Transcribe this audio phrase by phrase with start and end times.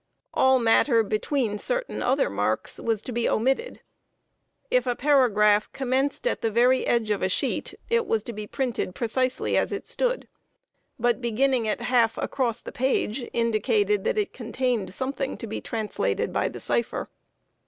[0.33, 3.81] All matter between certain other marks was to be omitted.
[4.71, 8.47] If a paragraph commenced at the very edge of a sheet, it was to be
[8.47, 10.27] printed precisely as it stood.
[10.97, 16.33] But beginning it half across the page indicated that it contained something to be translated
[16.33, 17.07] by the cipher.